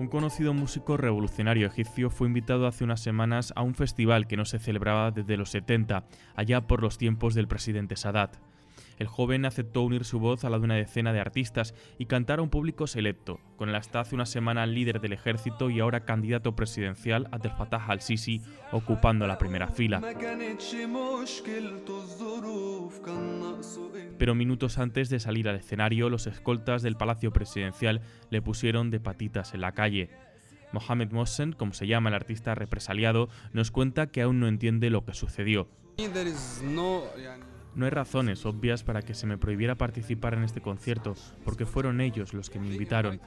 Un 0.00 0.08
conocido 0.08 0.54
músico 0.54 0.96
revolucionario 0.96 1.66
egipcio 1.66 2.08
fue 2.08 2.26
invitado 2.26 2.66
hace 2.66 2.84
unas 2.84 3.00
semanas 3.00 3.52
a 3.54 3.60
un 3.62 3.74
festival 3.74 4.26
que 4.26 4.38
no 4.38 4.46
se 4.46 4.58
celebraba 4.58 5.10
desde 5.10 5.36
los 5.36 5.50
70, 5.50 6.04
allá 6.34 6.66
por 6.66 6.80
los 6.80 6.96
tiempos 6.96 7.34
del 7.34 7.48
presidente 7.48 7.96
Sadat. 7.96 8.38
El 9.00 9.06
joven 9.06 9.46
aceptó 9.46 9.80
unir 9.80 10.04
su 10.04 10.20
voz 10.20 10.44
a 10.44 10.50
la 10.50 10.58
de 10.58 10.64
una 10.64 10.74
decena 10.74 11.14
de 11.14 11.20
artistas 11.20 11.74
y 11.96 12.04
cantar 12.04 12.38
a 12.38 12.42
un 12.42 12.50
público 12.50 12.86
selecto, 12.86 13.40
con 13.56 13.70
el 13.70 13.74
hasta 13.74 14.00
hace 14.00 14.14
una 14.14 14.26
semana 14.26 14.66
líder 14.66 15.00
del 15.00 15.14
ejército 15.14 15.70
y 15.70 15.80
ahora 15.80 16.04
candidato 16.04 16.54
presidencial 16.54 17.26
Abdel 17.32 17.52
Fattah 17.52 17.86
al-Sisi 17.86 18.42
ocupando 18.72 19.26
la 19.26 19.38
primera 19.38 19.68
fila. 19.68 20.02
Pero 24.18 24.34
minutos 24.34 24.76
antes 24.76 25.08
de 25.08 25.18
salir 25.18 25.48
al 25.48 25.56
escenario, 25.56 26.10
los 26.10 26.26
escoltas 26.26 26.82
del 26.82 26.96
Palacio 26.96 27.32
Presidencial 27.32 28.02
le 28.28 28.42
pusieron 28.42 28.90
de 28.90 29.00
patitas 29.00 29.54
en 29.54 29.62
la 29.62 29.72
calle. 29.72 30.10
Mohamed 30.72 31.10
Mohsen, 31.10 31.54
como 31.54 31.72
se 31.72 31.86
llama 31.86 32.10
el 32.10 32.16
artista 32.16 32.54
represaliado, 32.54 33.30
nos 33.54 33.70
cuenta 33.70 34.08
que 34.08 34.20
aún 34.20 34.40
no 34.40 34.46
entiende 34.46 34.90
lo 34.90 35.06
que 35.06 35.14
sucedió. 35.14 35.68
No 37.74 37.84
hay 37.84 37.90
razones 37.90 38.44
obvias 38.46 38.82
para 38.82 39.02
que 39.02 39.14
se 39.14 39.26
me 39.26 39.38
prohibiera 39.38 39.76
participar 39.76 40.34
en 40.34 40.42
este 40.42 40.60
concierto, 40.60 41.14
porque 41.44 41.66
fueron 41.66 42.00
ellos 42.00 42.34
los 42.34 42.50
que 42.50 42.58
me 42.58 42.68
invitaron. 42.68 43.20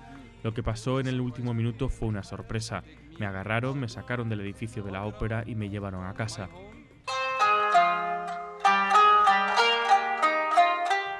Lo 0.43 0.53
que 0.53 0.63
pasó 0.63 0.99
en 0.99 1.07
el 1.07 1.21
último 1.21 1.53
minuto 1.53 1.87
fue 1.87 2.09
una 2.09 2.23
sorpresa. 2.23 2.83
Me 3.19 3.25
agarraron, 3.25 3.79
me 3.79 3.87
sacaron 3.87 4.27
del 4.27 4.41
edificio 4.41 4.83
de 4.83 4.91
la 4.91 5.05
ópera 5.05 5.43
y 5.47 5.55
me 5.55 5.69
llevaron 5.69 6.05
a 6.05 6.13
casa. 6.13 6.49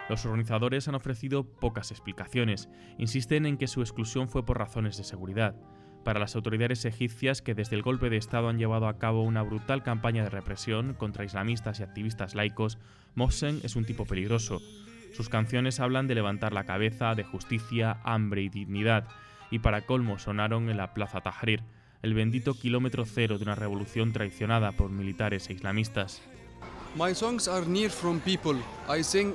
Los 0.09 0.25
organizadores 0.25 0.90
han 0.90 0.95
ofrecido 0.95 1.45
pocas 1.45 1.92
explicaciones. 1.92 2.67
Insisten 2.97 3.45
en 3.45 3.58
que 3.58 3.67
su 3.67 3.81
exclusión 3.81 4.28
fue 4.28 4.45
por 4.45 4.58
razones 4.58 4.97
de 4.97 5.06
seguridad 5.06 5.56
para 6.04 6.20
las 6.20 6.36
autoridades 6.36 6.86
egipcias 6.86 7.42
que 7.42 7.56
desde 7.56 7.76
el 7.76 7.82
golpe 7.82 8.09
de 8.09 8.18
Estado 8.18 8.50
han 8.50 8.58
llevado 8.58 8.88
a 8.88 8.98
cabo 8.98 9.23
una 9.23 9.42
brutal 9.42 9.84
campaña 9.84 10.23
de 10.23 10.30
represión 10.30 10.94
contra 10.94 11.26
islamistas 11.26 11.80
y 11.80 11.84
activistas 11.84 12.36
laicos, 12.36 12.78
Mohsen 13.16 13.62
es 13.64 13.76
un 13.76 13.86
tipo 13.86 14.06
peligroso. 14.06 14.62
Sus 15.14 15.30
canciones 15.30 15.80
hablan 15.80 16.08
de 16.08 16.16
levantar 16.16 16.54
la 16.54 16.66
cabeza, 16.66 17.16
de 17.16 17.24
justicia, 17.24 17.98
hambre 18.04 18.42
y 18.42 18.50
dignidad, 18.50 19.08
y 19.52 19.59
para 19.59 19.86
colmo 19.86 20.18
sonaron 20.18 20.70
en 20.70 20.78
la 20.78 20.94
Plaza 20.94 21.22
Tahrir, 21.22 21.62
el 22.02 22.14
bendito 22.14 22.56
kilómetro 22.56 23.06
cero 23.06 23.38
de 23.38 23.44
una 23.44 23.56
revolución 23.56 24.12
traicionada 24.12 24.72
por 24.74 24.90
militares 24.90 25.50
e 25.50 25.54
islamistas. 25.54 26.22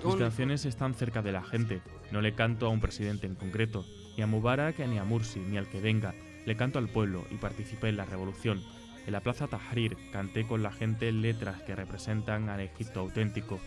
Mis 0.05 0.17
canciones 0.17 0.65
están 0.65 0.95
cerca 0.95 1.23
de 1.23 1.33
la 1.33 1.43
gente. 1.43 1.81
No 2.11 2.21
le 2.21 2.35
canto 2.35 2.67
a 2.67 2.69
un 2.69 2.81
presidente 2.81 3.27
en 3.27 3.35
concreto, 3.35 3.85
ni 4.17 4.23
a 4.23 4.27
Mubarak, 4.27 4.79
ni 4.81 4.99
a 4.99 5.05
Mursi, 5.05 5.41
ni 5.41 5.57
al 5.57 5.69
que 5.69 5.81
venga. 5.81 6.15
Le 6.49 6.57
canto 6.57 6.79
al 6.79 6.89
pueblo 6.89 7.27
y 7.31 7.35
participé 7.35 7.91
en 7.91 7.99
la 7.99 8.07
revolución. 8.07 8.63
En 9.07 9.13
la 9.13 9.21
plaza 9.21 9.49
Tahrir 9.49 9.99
canté 10.13 10.47
con 10.47 10.63
la 10.63 10.73
gente 10.73 11.13
letras 11.13 11.61
que 11.65 11.77
representan 11.77 12.49
al 12.49 12.61
Egipto 12.61 13.01
auténtico. 13.01 13.61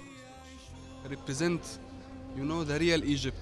Represent, 1.07 1.61
you 2.35 2.41
know, 2.41 2.65
the 2.65 2.79
real 2.79 3.03
Egypt. 3.03 3.37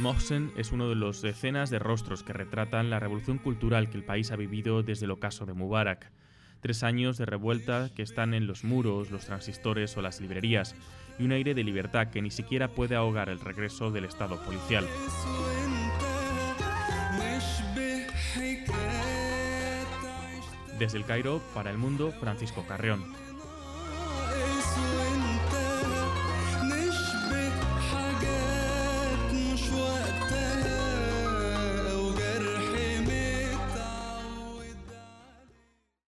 Mohsen 0.00 0.50
es 0.56 0.72
uno 0.72 0.88
de 0.88 0.96
los 0.96 1.22
decenas 1.22 1.70
de 1.70 1.78
rostros 1.78 2.24
que 2.24 2.32
retratan 2.32 2.90
la 2.90 2.98
revolución 2.98 3.38
cultural 3.38 3.88
que 3.90 3.96
el 3.96 4.04
país 4.04 4.32
ha 4.32 4.36
vivido 4.36 4.82
desde 4.82 5.04
el 5.04 5.12
ocaso 5.12 5.46
de 5.46 5.52
Mubarak. 5.52 6.10
Tres 6.60 6.82
años 6.82 7.18
de 7.18 7.26
revuelta 7.26 7.90
que 7.94 8.02
están 8.02 8.34
en 8.34 8.46
los 8.46 8.64
muros, 8.64 9.10
los 9.10 9.26
transistores 9.26 9.96
o 9.96 10.02
las 10.02 10.20
librerías, 10.20 10.74
y 11.18 11.24
un 11.24 11.32
aire 11.32 11.54
de 11.54 11.64
libertad 11.64 12.08
que 12.08 12.22
ni 12.22 12.30
siquiera 12.30 12.68
puede 12.68 12.96
ahogar 12.96 13.28
el 13.28 13.40
regreso 13.40 13.90
del 13.90 14.04
Estado 14.04 14.42
policial. 14.44 14.86
Desde 20.78 20.98
el 20.98 21.04
Cairo, 21.04 21.40
para 21.54 21.70
el 21.70 21.78
mundo, 21.78 22.12
Francisco 22.20 22.66
Carrión. 22.66 23.02